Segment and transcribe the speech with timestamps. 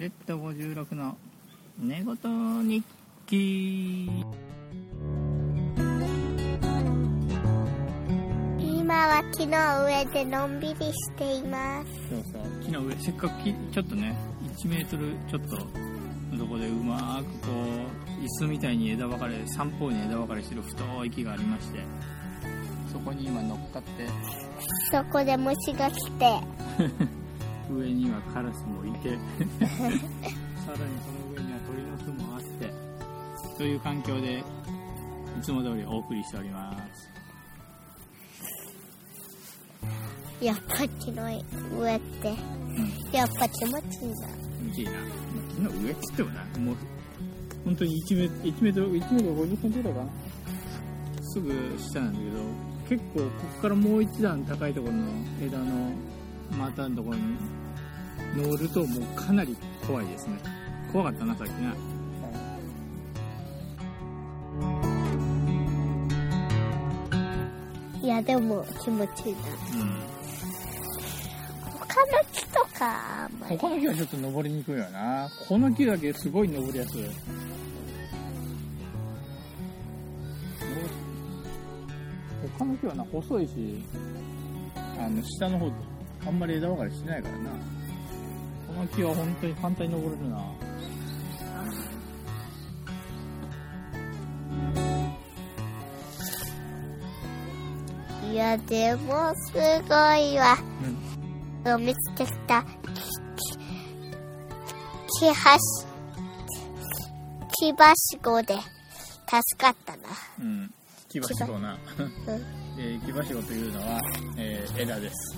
[0.00, 1.14] レッド56の
[1.78, 2.82] 寝言日
[3.26, 4.08] 記。
[8.58, 11.90] 今は木の上でのんびりしています。
[12.08, 12.96] そうそう木の上。
[12.96, 14.16] せっかく木ちょっとね
[14.56, 15.56] 1メートルちょっと
[16.34, 17.52] のとこでうまくこ
[18.18, 21.80] う椅子みたいに枝分かれ三方に枝分かれしてる太い木がありまして。
[22.90, 24.08] そこに今乗っかって。
[24.90, 26.40] そこで虫が来て
[27.74, 29.10] 上にはカラスもいて
[29.60, 32.72] さらにその上には鳥の巣もあって
[33.56, 34.42] という環境でい
[35.42, 37.10] つも通りお送りしております。
[40.40, 41.24] やっぱ木の
[41.78, 42.28] 上って
[43.12, 44.28] やっぱ気持ちいいな。
[44.28, 44.92] 気持ちいいな。
[45.54, 46.76] 木の上っつってもなもう
[47.64, 50.06] 本当に1メ1メートル1メートル50センチぐらいかな。
[51.32, 55.04] すぐ下なんだけど結構ここからもう一段高いところの
[55.40, 55.92] 枝の
[56.58, 57.22] 股のところに
[58.36, 59.56] 乗るともうかなり
[59.86, 60.38] 怖いですね。
[60.92, 61.72] 怖かったなさっきな、
[68.02, 69.40] いやでも気持ちいいな。
[69.40, 69.90] うん、
[71.78, 75.28] 他の木とか他の木はちょっと登りにくいよな。
[75.48, 77.02] この木だけすごい登りやすい。
[82.58, 83.84] 他の木はな細いし
[84.98, 85.70] あの下の方
[86.26, 87.50] あんまり枝分かれしてないからな。
[87.50, 87.56] こ
[88.80, 90.38] の木は本当に簡単に登れるな。
[98.30, 99.52] いやでもす
[99.88, 100.56] ごいわ。
[101.64, 102.64] うん見つけた。
[105.18, 105.86] 木はし
[107.60, 108.54] 木はしごで。
[108.54, 110.08] 助かったな。
[110.40, 110.72] うん。
[111.08, 112.12] 木はしごな、うん
[112.78, 114.00] えー木はしごというのは、
[114.36, 115.36] えー枝です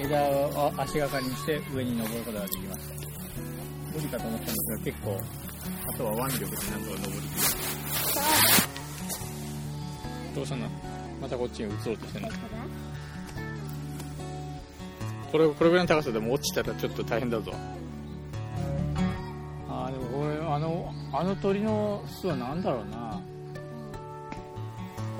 [0.00, 2.94] 枝を足がかりにして上に登ることができました
[3.94, 4.56] 無理かと思ったんです。
[4.72, 5.20] が結構
[5.92, 7.20] あとは腕力でなんとか登りきる
[10.34, 10.68] どうしたの？
[11.20, 12.28] またこっちに移ろうとしてんの？
[15.32, 17.52] これこれぐらいの高さでも落ちたらちょっと大変だぞ。
[19.68, 23.20] ああでもこれあのあの鳥の巣は何だろうな。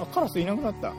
[0.00, 0.94] あカラスいなくなった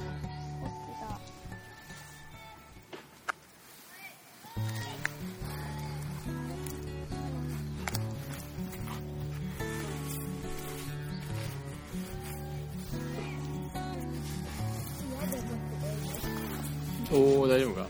[17.11, 17.87] おお大丈夫か？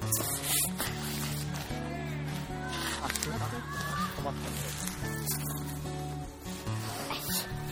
[3.03, 3.30] あ止
[4.24, 4.40] まった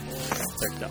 [0.08, 0.14] おー
[0.56, 0.88] 来た来た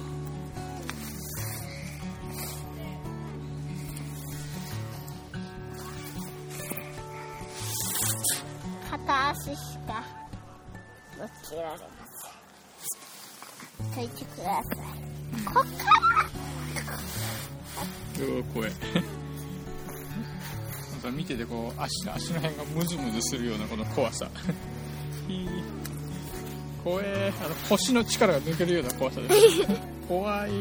[8.90, 10.04] 片足しか
[11.18, 11.84] 乗せられませ
[13.84, 13.86] ん。
[13.96, 14.66] 解いてください。
[15.46, 15.62] こっか
[18.20, 18.24] ら。
[18.26, 18.72] うわ怖い
[21.08, 24.30] なんか見ててこう足の足の辺がムズムズするようなこの怖さ。
[26.84, 27.32] 怖え。
[27.44, 29.36] あの腰の力が抜けるような怖さです。
[30.08, 30.50] 怖い。
[30.52, 30.56] は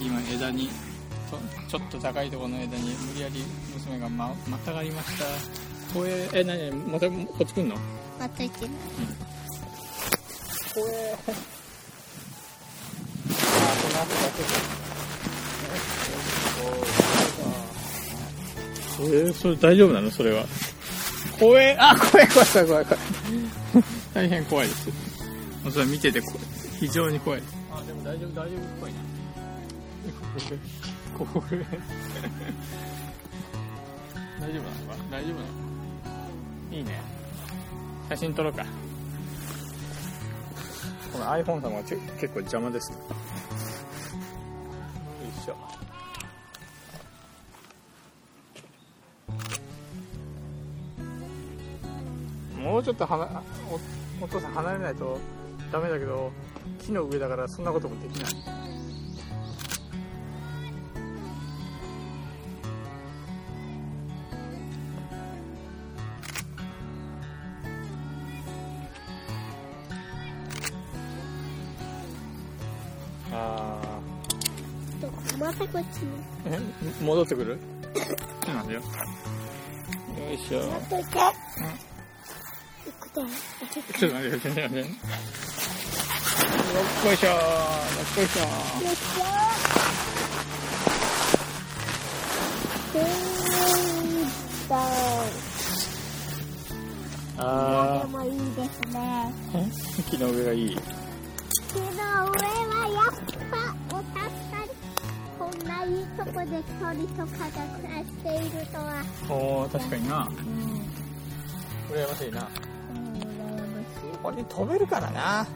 [0.00, 0.68] い今枝に
[1.30, 1.38] と
[1.68, 3.44] ちょっと高いところの枝に無理やり
[3.74, 5.24] 娘がままたがりました。
[5.94, 6.28] 怖え。
[6.32, 7.76] え何またこっち来んの？
[8.18, 8.70] またいてない
[10.74, 11.16] 怖え。
[11.18, 11.32] あこ
[13.88, 14.30] の後だ
[14.80, 14.85] け
[18.98, 20.10] えー、それ大丈夫なの？
[20.10, 20.44] それは。
[21.38, 22.84] 怖えあ怖い怖い怖い怖い。
[22.86, 22.98] 怖い
[24.14, 24.90] 大変怖いです。
[25.70, 26.32] それ見ててこ
[26.80, 27.42] 非常に怖い。
[27.70, 28.98] あでも大丈夫大丈夫っぽいな。
[31.18, 31.66] 怖え
[34.40, 34.96] 大丈夫なのか？
[35.10, 36.76] 大丈夫なの？
[36.76, 37.00] いいね。
[38.08, 38.64] 写真撮ろうか。
[41.12, 41.98] この iPhone さん結
[42.32, 42.92] 構邪魔です
[52.76, 53.42] もうちょっとはな
[54.20, 55.18] おお父さん離れないと
[55.72, 56.30] ダメだけど
[56.78, 58.32] 木の上だからそんなこともできない。
[73.32, 74.00] あ
[75.00, 76.54] どこまたこっちにー。
[77.00, 77.58] え戻ってくる？
[78.46, 78.80] なんだよ。
[78.80, 78.86] よ
[80.32, 80.60] いしょ
[83.16, 84.78] ちょっと待って、ちょっと待って。
[84.78, 84.86] よっ
[87.02, 88.84] こいしょー、よっこいしょー。
[88.84, 89.66] よっしゃー。
[97.38, 99.32] あでもいいですね。
[99.52, 103.14] ー木の上がいい木の上はやっ
[103.50, 103.56] ぱ
[103.96, 104.68] お助かり。
[105.38, 109.02] こんないいとこで鳥とかが暮らしているとは。
[109.30, 110.36] おお確かになうん。
[111.94, 112.65] 羨ましいな。
[114.26, 115.46] これ飛べるからな。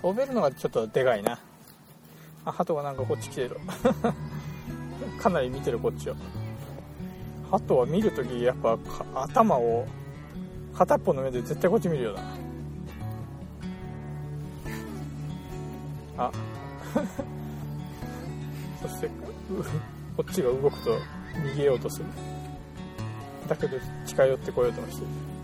[0.00, 1.40] 飛べるのがちょっとでかいな。
[2.44, 3.58] あ鳩がなんかこっち来てる。
[5.20, 6.14] かなり見てるこっちを。
[7.50, 8.78] 鳩は見るときやっぱ
[9.12, 9.88] 頭を
[10.72, 12.22] 片っぽの目で絶対こっち見るよな。
[16.18, 16.30] あ。
[18.82, 19.10] そして
[20.16, 20.96] こっちが動くと
[21.34, 22.06] 逃げようとする。
[23.48, 23.76] だけど
[24.06, 25.35] 近寄ってこようともしてる。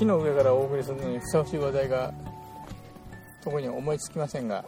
[0.00, 2.14] 木の上からお送りするのにふさわしい話題が
[3.44, 4.64] 特に思いつきませんが、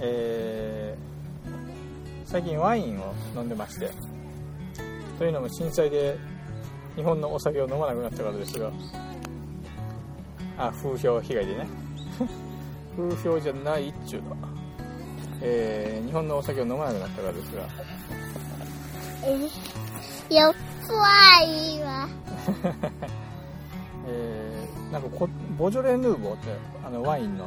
[0.00, 1.08] えー
[2.24, 3.90] 最近ワインを飲んでまして
[5.18, 6.18] というのも震災で
[6.94, 8.70] 日本のお酒を飲まなくなったからですが
[10.58, 11.66] あ風評被害でね。
[12.94, 14.36] 風評じゃないっちゅうの、
[15.40, 17.62] えー日本のお酒を飲まなくなったからですが。
[20.30, 20.54] え、よっ
[20.86, 21.08] 怖
[21.42, 22.08] いわ。
[24.08, 25.28] えーなんかこ
[25.58, 26.48] ボジョレ・ヌーボーって
[26.84, 27.46] あのワインの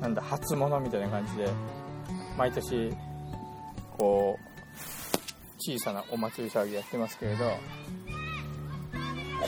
[0.00, 1.48] なんだ初物みたいな感じで
[2.38, 2.94] 毎年
[3.98, 4.52] こう
[5.58, 7.44] 小さなお祭り騒ぎやってますけれど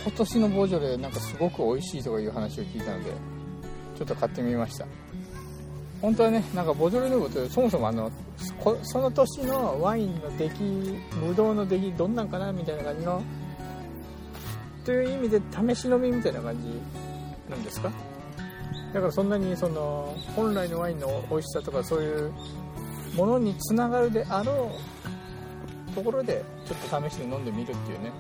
[0.03, 3.13] 今年のボジョレなんかすごく美味しいとかいう話を聞いたので
[3.97, 4.87] ちょっと買ってみました。
[6.03, 8.11] 本当はねなんかボジョレ・ヌーボーってそもそもあの
[8.83, 10.55] その年のワインの出来
[11.29, 13.23] ブドウの出来どんなんかなみたいな感じの
[14.85, 15.41] という意味で
[15.75, 16.69] 試し飲みみたいな感じ
[17.51, 17.91] なんですか？
[18.93, 22.33] だからそんなにその本来のワインの美味しさとかそういう
[23.17, 24.71] ものにつながるであろ
[25.91, 28.13] うところでちょっと試して飲んでみるっていうね。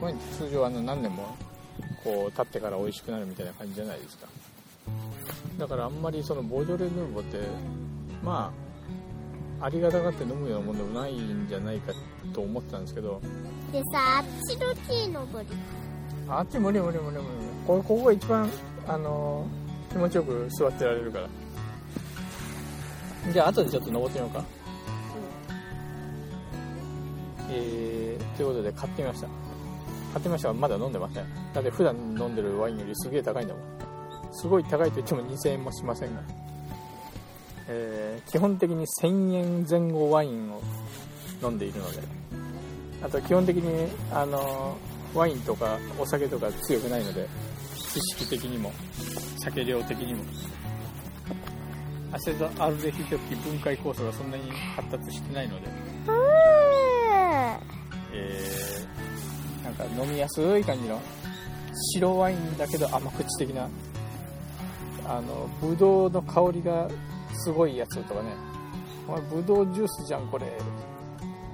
[0.00, 1.36] ワインって通常あの何年も
[2.04, 4.26] こう経ってから美味しくなるみたいな感じじゃないですか。
[5.58, 7.38] だからあんまりそのボージョレ・ヌーボーって
[8.24, 8.52] ま
[9.60, 11.92] あありがたがって飲むようなものでもないんじゃないか
[12.32, 13.20] と思ってたんですけど。
[13.72, 15.79] でさ、あっちの木登り。
[16.30, 17.26] あっち無理無理無理無理。
[17.66, 18.48] これここが一番
[18.86, 19.46] あの
[19.90, 21.28] 気持ちよく座ってられるから。
[23.32, 24.44] じゃあ後でちょっと登ってみようか。
[27.50, 29.26] えー、ということで買ってみました。
[29.26, 31.24] 買ってみましたがまだ飲んでません。
[31.52, 33.64] だって普段飲んでるワインよりすげえ高いんだもん。
[34.32, 36.22] すごい高いと言っても2000円もしませんが、
[37.68, 40.60] えー基本的に1000円前後ワインを
[41.42, 42.20] 飲んでいるので。
[43.02, 44.76] あと基本的にあの
[45.14, 47.28] ワインとかお酒とか強くないので
[47.92, 48.72] 知識的にも
[49.38, 50.24] 酒量的にも。
[52.12, 55.70] アセトアルデヒドキ分解酵素がそんなに発達してないので、う
[58.12, 61.00] えーなんか飲みやすい感じの
[61.94, 63.68] 白ワインだけど甘口的な
[65.06, 66.88] あのブドウの香りが
[67.32, 68.32] すごいやつとかね。
[69.06, 70.46] お前ブドウジュースじゃんこれ。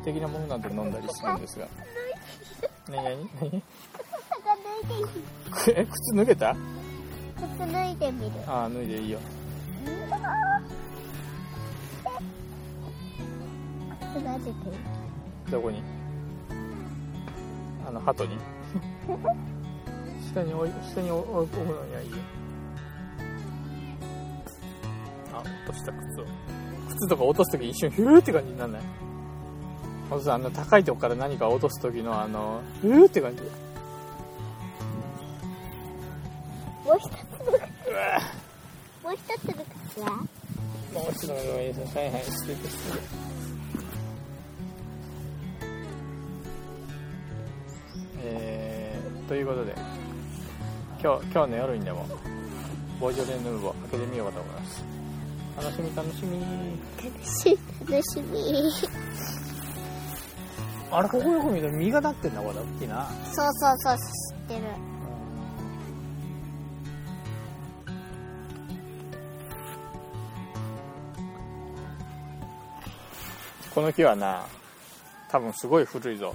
[0.07, 1.67] 的なものなんて飲んだりするんですが
[2.89, 3.17] 何何何？
[3.19, 3.29] ん。
[3.41, 3.57] 脱
[4.85, 5.77] いでいい。
[5.79, 6.57] え靴脱げた？
[7.59, 8.33] 靴脱いでみる。
[8.47, 9.19] ああ脱いでいいよ
[14.15, 14.77] 靴なぜてる？
[15.51, 15.83] どこに？
[17.87, 18.37] あの鳩に
[20.33, 22.17] 下に置い下に置置くのにはいいよ
[25.33, 26.25] あ落とした靴を
[26.89, 28.83] 靴とか落とすとき一瞬ヒューって感じになんない？
[30.09, 33.43] ほんとあの高いとこから何か落とすときのあのヒューって感じ。
[36.85, 37.53] もう一つの
[39.03, 43.27] もう一つの靴はもう一度の上ですはいはい捨てて捨てて。
[48.29, 49.75] えー、ということで
[51.03, 52.07] 今日今日の夜にでも
[53.01, 54.85] ボージョレ・ヌーボー開けてみようかと思います。
[55.57, 56.41] 楽しみ楽しみ。
[57.03, 57.59] 楽しい、
[57.91, 59.46] 楽しみ。
[60.97, 63.07] あれここよく見ると実がなってんだこれ大きいな。
[63.31, 64.63] そうそうそう、知ってる。
[73.75, 74.47] この木はな
[75.29, 76.33] 多分すごい古いぞ。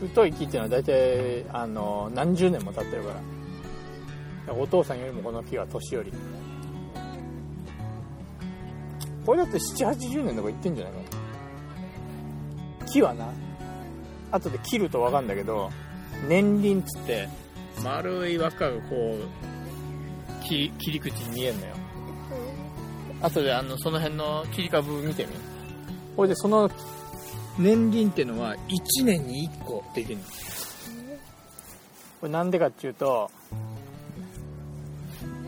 [0.00, 3.12] 太い木っていうのは大体あの何十年も経ってるか
[4.48, 4.54] ら。
[4.54, 6.12] お父さんよりもこの木は年寄り。
[9.26, 11.29] これだって780年とか言ってんじゃないかな
[12.92, 13.28] 木はな
[14.32, 15.70] 後で切ると分かるんだけど
[16.28, 17.28] 年輪っつって
[17.82, 21.74] 丸い輪っかがこう切切り口に見えるのよ。
[23.22, 25.32] 後であのその辺の切り株見てみ。
[26.16, 26.70] これでその
[27.58, 30.24] 年輪ってのは1年に1個できるの。
[32.20, 33.30] これなんでかっていうと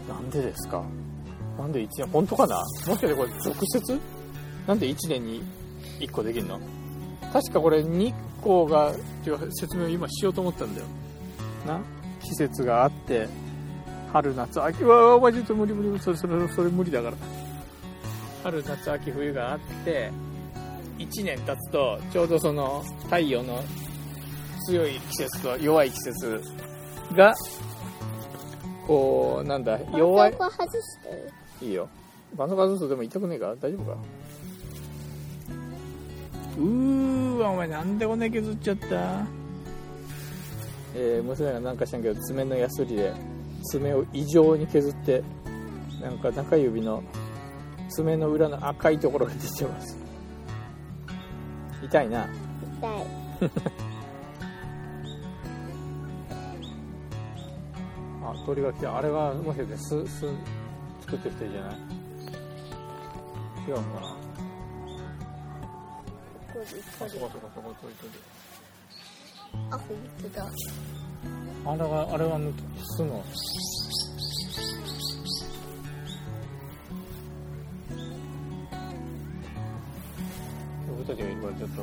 [0.08, 0.82] なんでですか？
[1.58, 2.58] なんで1年本当かな？
[2.58, 4.00] もしかしてこれ直接
[4.66, 5.42] なんで1年に
[6.00, 6.58] 1個できるの？
[7.32, 10.86] 確かこれ日光がっていう説明を今しようと思ったんだよ。
[11.66, 11.80] な？
[12.22, 13.26] 季節があって
[14.12, 17.16] 春夏秋はマジで無理無理それそれそれ無理だから。
[18.44, 20.10] 春夏秋冬があって
[20.98, 23.62] 1年経つとちょうどその太陽の
[24.66, 26.42] 強い季節と弱い季節
[27.14, 27.32] が
[28.86, 30.34] こうなんだ弱い。
[31.62, 31.88] いいよ。
[32.34, 33.92] バンド外すとでも痛くねえか大丈夫か？
[33.92, 39.26] うーわお前なんで骨削っちゃった？
[40.94, 43.12] えー、娘がなんかしらんけど爪のヤスリで
[43.70, 45.22] 爪を異常に削って
[46.02, 47.02] なんか中指の
[47.88, 49.96] 爪の裏の赤いところが出てます。
[51.82, 52.26] 痛いな。
[52.80, 53.06] 痛い。
[58.24, 58.96] あ鳥が来た。
[58.98, 60.20] あれはもしかして巣巣
[61.00, 61.76] 作ってる人じゃない？
[63.68, 64.21] 違うのかな？
[66.62, 68.12] あそこそこそこ鳥鳥
[69.70, 70.46] あ本当だ。
[71.64, 72.52] あれはあれはぬ
[72.96, 73.24] 巣の
[80.88, 81.82] 僕たちがこれちょっと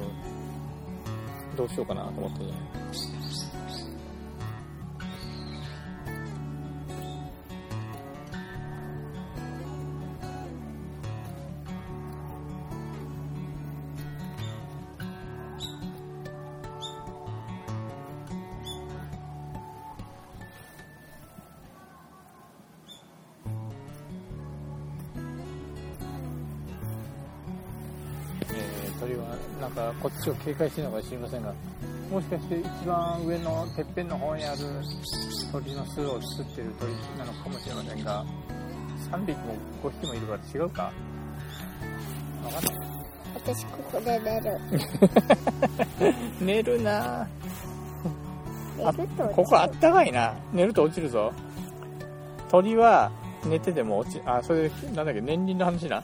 [1.58, 2.54] どうしようかなと思ってね。
[3.68, 3.69] え
[30.22, 31.54] ちを警戒してるのか知りませんが
[32.12, 34.60] もしかして一番上のてっぺんの方にある
[35.52, 38.26] 鳥の巣を作ってる鳥なのかもしれませんが
[39.12, 40.92] 3匹も5匹もいるから違うか。
[42.44, 42.90] 分かんない
[43.36, 44.60] 私ここで寝る。
[46.42, 47.28] 寝るな。
[49.34, 50.36] ここあったかいな。
[50.54, 51.32] 寝ると落ちるぞ。
[52.50, 53.12] 鳥は
[53.46, 56.04] 寝てても落ちあそれなんだっけ年輪の話な。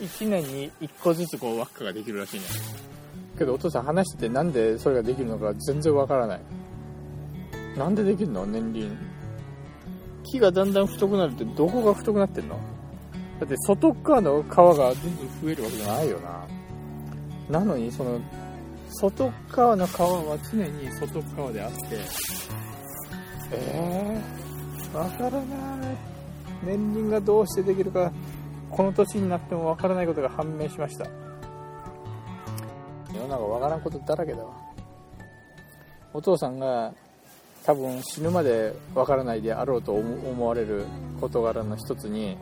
[0.00, 2.46] 1年に1個ずつこう輪っかができるらしいね
[3.38, 6.40] けどお父さん話しててなんでそれができるのか全然わからない。
[7.76, 8.44] なんでできるの？
[8.44, 8.98] 年輪。
[10.24, 12.58] 木がだんだん太くなるってどこが太くなってんの？
[13.40, 14.94] だって外側の皮がどんどん
[15.42, 16.18] 増えるわけじゃないよ
[17.48, 17.60] な。
[17.60, 18.20] なのにその
[19.00, 21.78] 外側の皮は常に外側であって。
[23.52, 25.40] えー、わからない。
[26.64, 28.12] 年輪がどうしてできるか
[28.70, 31.06] この年になってもわからないことが判明しました。
[33.18, 34.54] 世の中わからんことだらけだわ。
[36.14, 36.92] お父さんが
[37.64, 40.86] 多分死ぬまでわからないであろうと思われる
[41.20, 42.36] 事柄の一つに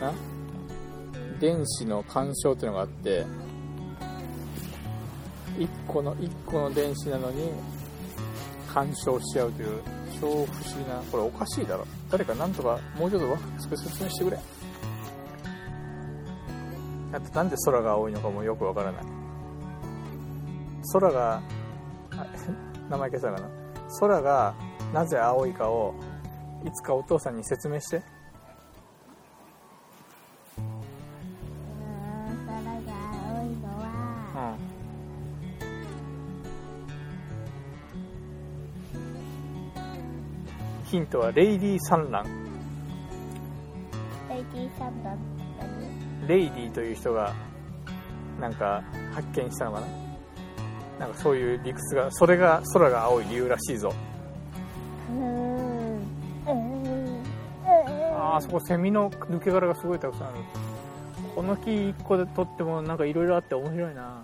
[0.00, 0.12] な
[1.38, 3.24] 電子の干渉っていうのがあって
[5.58, 7.50] 1個の1個の電子なのに
[8.72, 9.80] 干渉し合うという
[10.20, 10.44] 超不思
[10.76, 11.86] 議なこれおかしいだろ。
[12.10, 14.38] 誰かなんとかもうちょっと分かりやすく説明してくれ。
[17.12, 19.15] あとなんで空が青いのかもよくわからない。
[20.92, 21.42] 空が
[22.12, 22.26] あ
[22.88, 23.48] 名前消したかな
[24.00, 24.54] 空が
[24.92, 25.94] なぜ青いかを
[26.64, 27.96] いつかお父さんに説明して。
[27.96, 28.02] うん。
[32.46, 34.56] 空が青いのは
[40.84, 42.26] ヒントはレイリー散乱
[44.28, 45.16] レイディーサンダー
[45.58, 47.34] 何レイリーという人が
[48.40, 48.82] なんか
[49.14, 50.05] 発見したのかな
[50.98, 53.92] なんかそういう理屈がそれが空が青い理由らしいぞ。
[55.10, 56.00] うーん
[56.46, 60.36] あーあそこセミの抜け殻がすごいたくさんある
[61.34, 64.22] この木1個で取ってもなんかいろいろあって面白いな。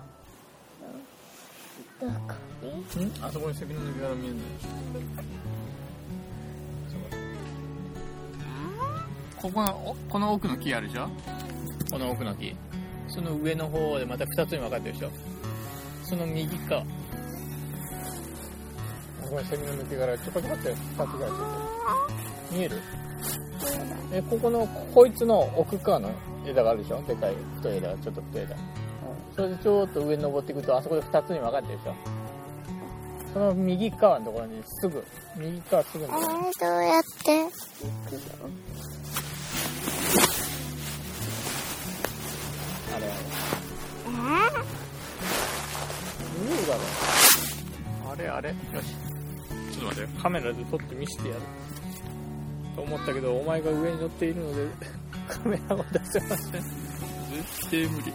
[2.01, 2.15] どこ
[2.97, 4.41] にんあそこにセミの抜け殻見えるの
[9.37, 11.09] ここのおこの奥の木あるでしょ？
[11.91, 12.57] この奥の木。
[13.09, 15.11] その上の方でまた2つに分かれてるでしょ？
[16.13, 16.87] その右側こ
[19.39, 21.31] れセミの抜け殻ちょこちょこって2つぐらい
[22.51, 22.61] ついてる。
[22.61, 22.77] 見える？
[24.13, 26.11] えここのこいつの奥側の
[26.47, 27.01] 枝があるでしょ？
[27.09, 28.55] でかい太い枝ちょっと太い枝。
[29.35, 31.95] それでちょっと上に登っていくとあそこで2つに分かれてるでしょ？
[33.33, 35.03] その右側のところにすぐ
[35.39, 37.39] 右側すぐにえー、どうやって？
[37.41, 38.51] 行くの
[43.01, 43.07] れ
[46.57, 46.63] よ。
[48.83, 48.97] し。
[49.79, 50.23] ちょっと待って。
[50.23, 51.41] カメラで撮って見せてやる。
[52.77, 54.67] と思ったけどお前が上に乗っているので
[55.29, 56.53] カメラを出せません。
[56.53, 58.13] 絶対無理。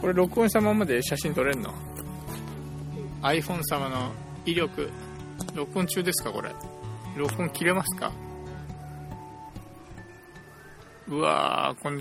[0.00, 1.72] これ録音したままで写真撮れんの
[3.22, 4.12] ？iPhone 様の
[4.44, 4.90] 威力。
[5.54, 6.50] 録音中ですかこれ。
[7.16, 8.12] 録音切れますか？
[11.08, 12.00] うわーこの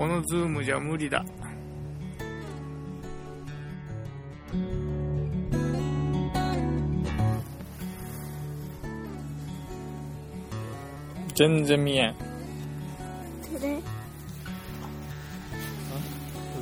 [0.00, 1.22] このズームじゃ無理だ。
[11.34, 12.14] 全然見えん。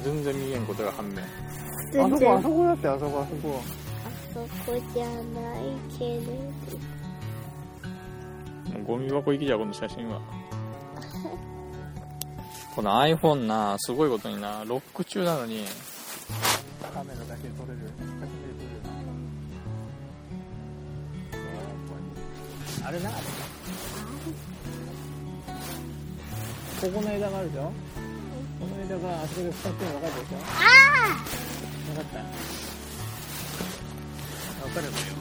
[0.02, 1.20] 全然見えんことが判明。
[1.20, 1.22] あ
[1.92, 3.62] 全そこあ然そこだってあそこあそこ。
[4.04, 4.40] あそ
[4.72, 5.14] こじゃない
[5.96, 6.32] けれど。
[8.84, 10.20] ゴミ箱行きじゃこの写真は
[12.78, 15.64] この iPhone なすごいことになロック中なのに。
[16.94, 18.70] カメラだけ撮れる写真で撮
[22.78, 22.86] れる。
[22.86, 23.18] あれなあれ。
[26.80, 27.72] ここの枝があるでしょ？
[28.60, 30.36] この枝があそこで使ってるの分かるでしょ？
[30.38, 31.18] あ
[31.88, 32.22] 分かった
[34.62, 35.14] 分かればいいよ。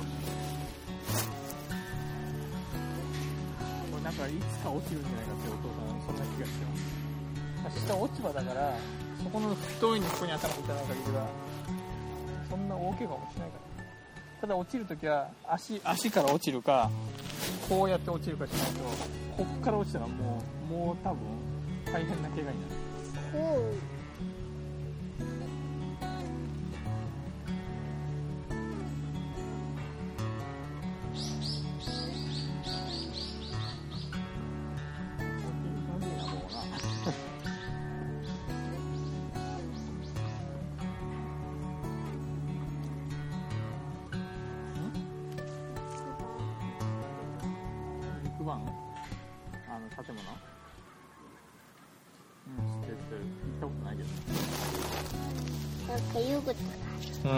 [3.90, 7.07] これなんかいつか落ちるんじゃないかってお父さんそんな気がしてます
[7.68, 8.74] 明日落ち葉だから
[9.24, 11.28] そこの太いにここに頭打たない限りは
[12.50, 13.68] そんな大怪我もしないから。
[14.40, 16.92] ただ落ちるときは足足から落ちるか
[17.68, 18.80] こうやって落ちるかしないと
[19.36, 21.20] こっから落ちたらもうもう多分
[21.92, 23.74] 大変な怪我になる
[50.06, 50.22] 建物？
[52.48, 54.10] うん知ってる知ってる行ったことないけど
[55.94, 56.66] なんか言うことが
[57.24, 57.38] どうん。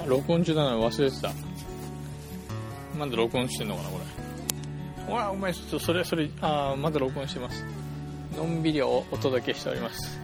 [0.00, 0.70] あ録音中な。
[0.70, 1.30] の忘れてた。
[2.98, 4.04] まだ録音してんのかなこれ。
[5.14, 7.64] うわお前ちょっとそれそれあーまだ録音してます。
[8.36, 10.18] のんびりおお届けしております。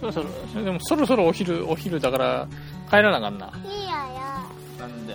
[0.00, 2.48] そろそろそれでもそろそろお昼お昼だから
[2.88, 3.52] 帰らなあかんな。
[3.64, 3.94] いいやよ。
[4.78, 5.14] なんで？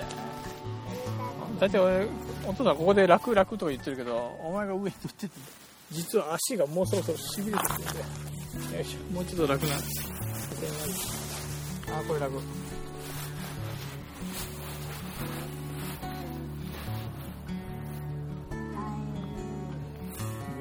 [1.60, 2.08] だって俺
[2.45, 5.34] お父さんここで楽楽とか言ってるけどお前が上に乗ってて
[5.91, 8.75] 実は足がもうそろそろしびれてきてるんで。
[8.77, 9.75] よいしょもうちょっと楽な。
[9.75, 9.82] こ
[10.62, 10.73] れに
[11.88, 12.39] なるあこれ楽グ。
[12.39, 12.43] グ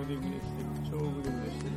[0.08, 1.70] デグデしてる超グデグデしてる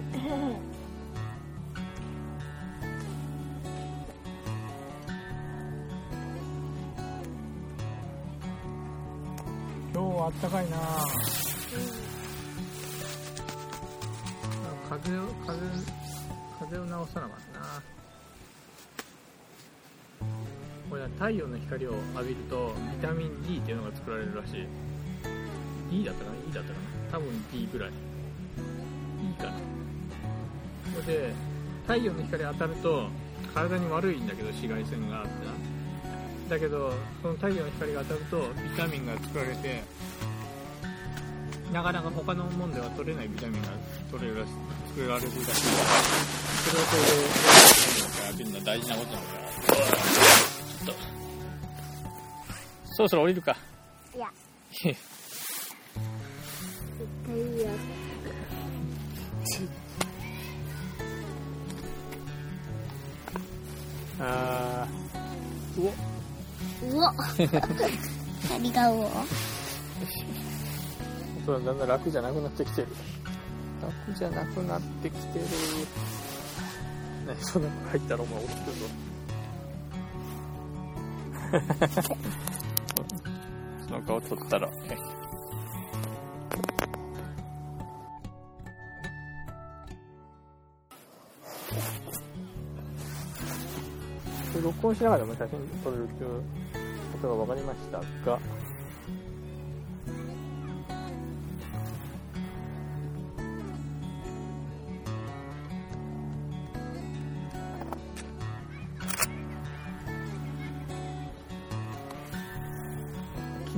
[9.93, 10.77] 今日はあったかいな。
[14.89, 15.59] 風を風
[16.59, 17.94] 風を直さなかったな。
[21.15, 24.67] 太陽の光を浴びるとビタミン D っていうのが作られるらしい。
[25.89, 26.85] D だったかな？E だったかな？
[27.11, 27.89] 多分 D ぐらい。
[27.89, 29.53] E かな。
[31.01, 31.33] それで
[31.83, 33.07] 太陽の光当たると
[33.53, 35.53] 体に悪いんだけど紫外線があってな。
[36.49, 39.81] だけどその太陽の光が当たるとビタミンが作られて
[41.73, 43.69] なかなか他のもんでは取れないビタミンが
[44.11, 44.49] 取れるらし
[44.95, 45.41] 作られるらしい。
[46.65, 47.09] それをそれで
[48.27, 50.93] 浴びるのは大事なことなんだからちょっと。
[52.91, 53.57] そろそろ降りるか。
[54.15, 54.29] いや。
[54.71, 54.95] 絶
[57.25, 57.67] 対いいよ
[64.19, 65.89] あーうお。
[65.89, 67.01] うお。
[68.49, 69.11] 何がうお？
[71.45, 72.87] そうだんだん楽じゃなくなってきてる。
[73.81, 75.45] 楽じゃなくなってきてる。
[75.45, 78.85] ねそんなの入ったらお前落ちてるぞ
[83.87, 84.75] その顔撮ったら、ね
[94.63, 96.41] 録音しながらも写真撮れるという
[97.11, 98.39] ことが分かりましたが、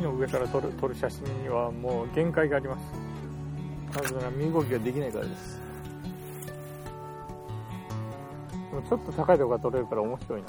[0.07, 2.81] の上から撮る撮る写真にはもう限界があります。
[3.95, 5.59] なぜなら身動きができないからです。
[8.51, 10.47] でもちょっと高いとこが撮れるから面白いな。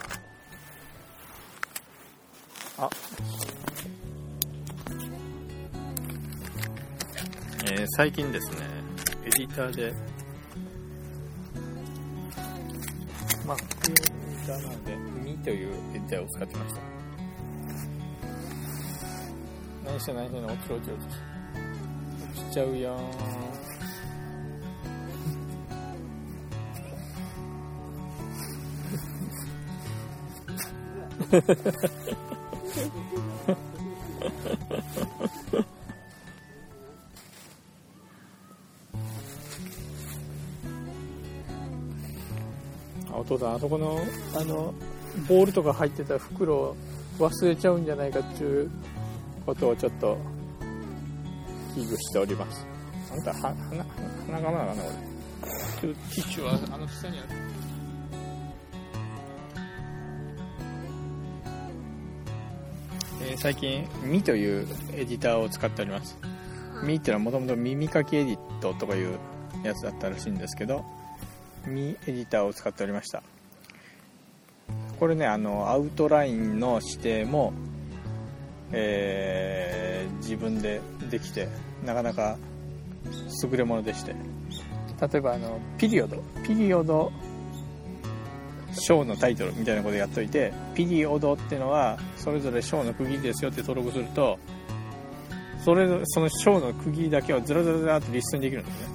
[2.79, 2.91] あ。
[7.71, 8.57] えー、最近ですね
[9.27, 9.93] エディターで。
[13.47, 16.98] まあエディターなのでミというエディターを使ってました
[19.99, 20.97] 何して何して落ちる落ちる
[22.37, 22.97] 落ちちゃうよ。
[43.13, 43.99] お父さんあそこの
[44.35, 44.73] あの
[45.29, 46.77] ボールとか入ってた袋
[47.19, 48.71] 忘れちゃうんじゃないかっていう
[49.49, 50.19] ことをちょっと
[51.75, 52.67] 危惧しております。
[53.11, 53.55] あんたは鼻
[54.27, 54.91] 鼻がまだなこ
[55.85, 57.29] れティッシュはあの下にある、
[63.39, 66.19] 最近ミというエディターを使っております。
[66.85, 69.19] ミっていうのはもともと耳かきエディットとかいう
[69.65, 70.85] やつだったらしいんですけど
[71.67, 73.23] ミエディターを使っておりました。
[75.01, 77.55] これねあのアウトラインの指定も、
[78.73, 81.49] えー、自分でできて
[81.85, 82.37] なかなか
[83.43, 84.15] 優れものでして。
[85.01, 86.23] 例えばあのピリオド。
[86.45, 87.13] ピリオド。
[88.73, 94.39] ショーのタイトルみたいなことやっといてピリオドっていうのはそれぞれショーの区切りですよって登録すると
[95.65, 98.89] それそのショーの区切りだけをずらずらずらっとリストにできるんですね。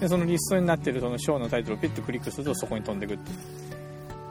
[0.00, 3.30] でそのリストになっているそのショーのタイトルをピッとクリックするとそこに飛んでいくって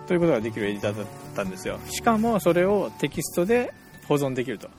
[0.07, 1.79] ということができるエディターだったんですよ。
[1.89, 3.73] しかもそれをテキストで
[4.07, 4.67] 保存できると。
[4.67, 4.71] だ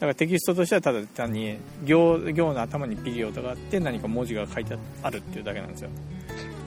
[0.00, 5.90] からテキストとしてはただ単に行行の頭にピリオドがあって何か文字が書いてあるっていうだけなんですよ。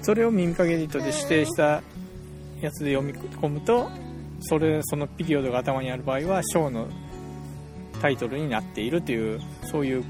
[0.01, 1.81] それを耳かけエディットで指定した
[2.61, 3.89] やつで読み込むと
[4.41, 6.87] それそのピリオドが頭にある場合はショーの
[8.01, 10.03] タイトルになっているというそういう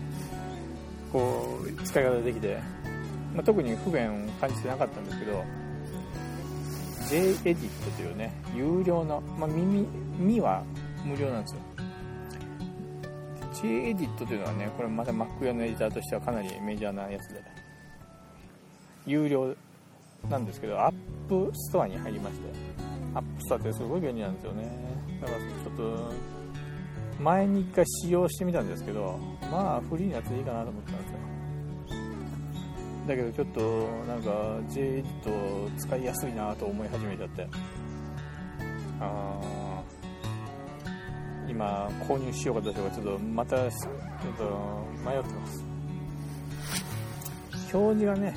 [1.12, 2.58] こう使い方ができて
[3.34, 5.44] まあ、特に不便を感じてなかったんですけど
[7.10, 9.86] J エディットというね有料の、まあ、耳
[10.20, 10.64] 耳は
[11.04, 11.60] 無料なんですよ。
[13.54, 17.42] J エディットというのはねこれまた Mac 用のエディターとしてはかなりメジャーなやつで。
[19.06, 19.54] 有料
[20.30, 22.42] なんですけど App Store に入りまして。
[23.16, 24.70] App Store ってすごい便利なんですよね。
[25.22, 26.14] だからちょっと
[27.22, 29.20] 前に一回使用してみたんですけど
[29.52, 31.18] まあフリーなやつでいいかなと思ったんですよ。
[33.08, 33.60] だけどちょっと
[34.08, 34.32] なんか
[34.70, 37.48] J エディット使いやすいなと思い始めちゃって。
[39.00, 39.40] あ
[41.54, 43.72] 今購入しようかどうしようかちょっとまたちょっ
[44.38, 45.64] と迷ってます。
[47.72, 48.36] 表示がね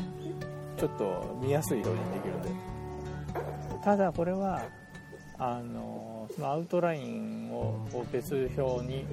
[0.76, 2.48] ちょっと見やすい表示にできるんで。
[3.83, 4.62] ただこれは
[5.38, 9.07] あのそのアウトラインを別表に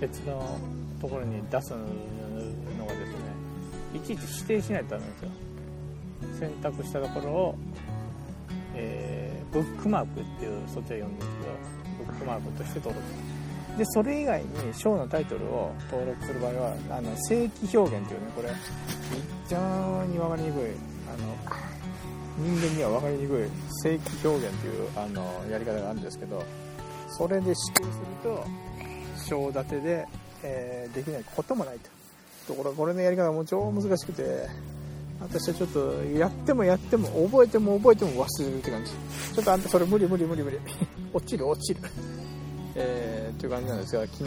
[0.00, 0.58] 別の
[1.00, 3.20] ところに出すのがですね
[3.94, 5.30] いちいち指定しないとダメですよ。
[6.38, 7.54] 選択したところを、
[8.74, 11.44] えー、ブックマークっていうそっちは読んでるんですけ
[11.76, 13.06] どブックマークとして登録。
[13.78, 18.48] でそれ以外にショーのタイトルを登録する場合はあの正規表現っていうねこれ。
[19.46, 20.62] 非常に分かりにくい。
[21.08, 21.60] あの
[22.38, 23.48] 人間には分かりにくい。
[23.82, 26.42] 正規表現っていうあのやり方があるんですけど
[27.08, 27.84] それで指定する
[28.22, 28.44] と
[29.28, 30.06] 章立てで、
[30.42, 31.90] えー、できないこともないと。
[32.48, 34.48] ところこれのやり方も超難しくて
[35.20, 38.90] 私はちょっとやってもやっても覚えても覚えても忘れるって感じ。
[38.90, 40.58] ちょっとあんたそれ無理無理無理無理。
[41.12, 41.80] 落ちる落ちる。
[42.76, 44.24] えー、っていう感じなんですが昨日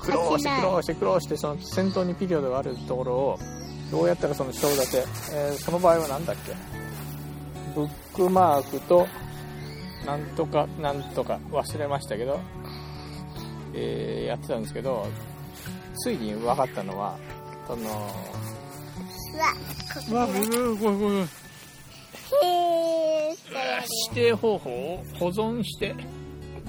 [0.00, 3.38] 苦労して苦労して苦労してその先頭にピリオドがあるところを
[3.90, 6.54] どうやったらその章立て、えー、その場合は何だっけ？
[7.74, 9.06] ブックマークと
[10.04, 12.40] なんとかなんとか忘れましたけど、
[13.74, 15.06] えー、やってたんですけど
[15.98, 17.16] ついに分かったのは
[17.66, 18.10] その
[20.10, 21.26] うわ、わごめ
[24.10, 25.94] 指定方法を保存して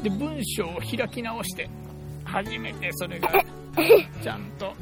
[0.04, 1.70] で文章を開き直して
[2.24, 3.30] 初めてそれが
[4.22, 4.74] ちゃんと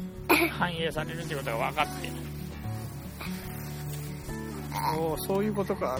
[0.50, 2.26] 反映されるってことが分かって。
[4.98, 5.98] おーそういうことか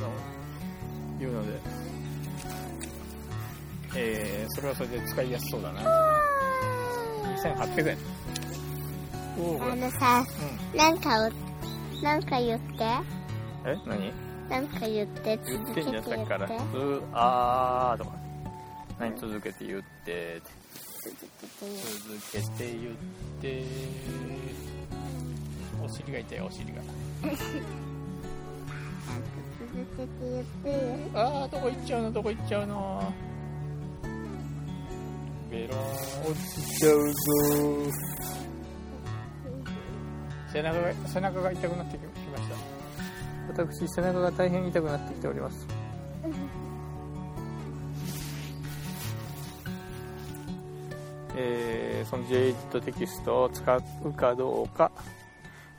[1.18, 1.58] というので、
[3.96, 5.80] えーそれはそれで使いやすそうだな。
[7.42, 7.98] 2800円
[9.38, 10.24] おおあのさ、
[10.74, 11.30] うなんかを、
[12.02, 12.74] なんか言って。
[12.74, 13.76] んえ？
[13.86, 14.12] 何？
[14.48, 15.84] なんか言って、言続けて言って。
[15.84, 16.54] ってんじゃんさっきからず
[17.12, 18.12] あーとか
[18.98, 20.40] 何続けて言って。
[21.04, 21.28] 続けて
[21.58, 21.64] 言
[22.16, 22.32] って。
[22.32, 22.94] 続けて言っ
[23.40, 23.64] て。
[25.84, 27.36] お尻が痛いお尻が続
[29.96, 30.70] けて言って。
[30.70, 30.74] よ。
[31.14, 32.12] あーどこ行っちゃうの？
[32.12, 33.12] どこ行っちゃうの？
[35.50, 35.78] ベロン。
[36.30, 37.14] 落ちちゃうぞ。
[40.52, 42.00] 背中が背中が痛くなってき
[42.32, 42.75] ました
[43.48, 45.66] 私背中が大変痛くなってきております。
[51.36, 54.92] えーその J とテキストを使うかどうか。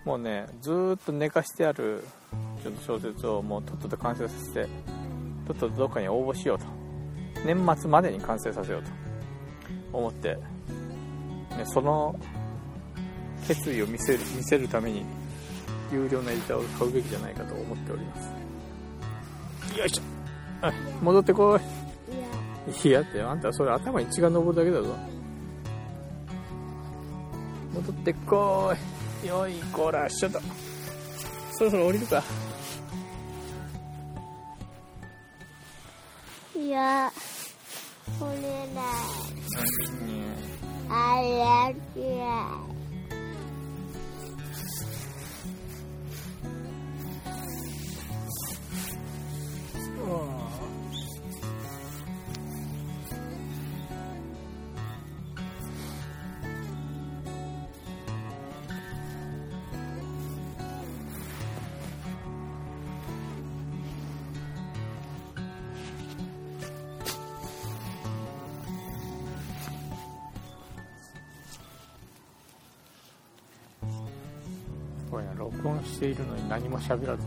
[0.03, 2.03] もうねずーっと寝かしてある
[2.63, 4.69] ちょっと小説をもうとっとと完成させて
[5.45, 6.65] とっととどっかに応募しようと。
[7.45, 8.89] 年末までに完成させようと。
[9.93, 10.41] 思って、ね、
[11.65, 12.15] その
[13.47, 15.06] 決意を見せる見せるために
[15.91, 19.78] 有料な板を買うべきじゃないかと思っております。
[19.78, 20.02] よいしょ。
[20.62, 22.88] あ 戻ってこい。
[22.88, 24.95] いや、いやってあんたそれ頭に血が上るだけだぞ。
[27.73, 28.73] 戻ってこ
[29.23, 29.28] い。
[29.28, 30.39] よいこらしょと。
[31.52, 32.23] そろそろ降りるか。
[36.56, 37.12] いや、
[38.19, 38.41] これ
[38.76, 38.82] だ。
[40.06, 40.38] 何
[40.89, 42.47] あやきや。
[42.60, 42.76] こ
[75.97, 77.23] しているのに何も喋らず。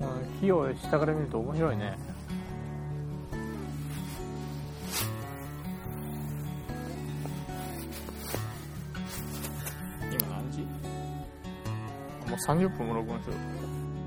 [0.00, 0.06] うん
[0.38, 1.98] 木を下から見ると面白いね。
[10.12, 10.60] 今何時？
[10.60, 10.66] も
[12.28, 13.38] う30分も録音してる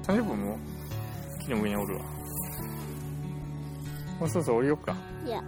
[0.04, 0.60] 30分も
[1.44, 2.02] 木の上におるわ。
[4.20, 4.96] もうそろそろ降りよっか。
[5.26, 5.44] いや、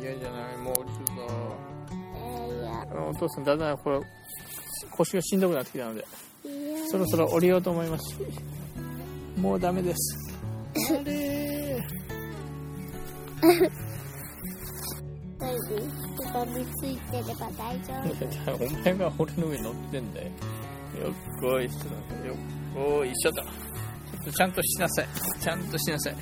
[0.00, 0.56] 嫌じゃない。
[0.56, 0.75] もう
[3.08, 4.00] お父さんだんだんこれ
[4.90, 6.04] 腰がしんどくなってきたので。
[6.88, 8.16] そろそろ降りようと思います。
[9.36, 10.16] もうダメです。
[10.88, 10.92] あ
[16.44, 17.92] れついてれば大丈
[18.54, 18.64] 夫。
[18.64, 20.26] お前が俺の上に乗ってんだよ。
[20.26, 20.32] よ
[21.10, 21.84] っこいしょだ
[22.28, 22.36] よっ
[22.74, 23.42] こいしょと
[24.30, 25.08] ちゃんとしなさい。
[25.40, 26.16] ちゃんとしなさい